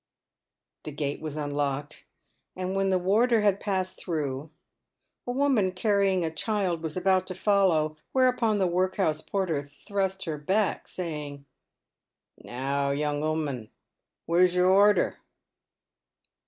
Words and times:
The 0.81 0.91
gate 0.91 1.21
was 1.21 1.37
unlocked, 1.37 2.07
and, 2.55 2.75
when 2.75 2.89
the 2.89 2.97
warder 2.97 3.41
had 3.41 3.59
passed 3.59 3.99
through, 3.99 4.49
a 5.27 5.31
woman 5.31 5.71
carrying 5.73 6.25
a 6.25 6.31
child 6.31 6.81
was 6.81 6.97
about 6.97 7.27
to 7.27 7.35
follow, 7.35 7.97
whereupon 8.11 8.57
the 8.57 8.65
work 8.65 8.95
house 8.95 9.21
porter 9.21 9.69
thrust 9.85 10.25
her 10.25 10.39
back, 10.39 10.87
saying:" 10.87 11.45
Now, 12.43 12.89
young 12.89 13.21
'ooman, 13.23 13.69
where's 14.25 14.55
your 14.55 14.69
rorder 14.71 15.17